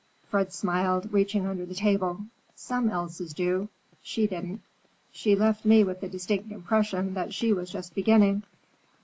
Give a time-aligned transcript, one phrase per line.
[0.31, 2.21] Fred smiled, reaching under the table.
[2.55, 3.69] "Some Elsas do;
[4.01, 4.63] she didn't.
[5.11, 8.41] She left me with the distinct impression that she was just beginning.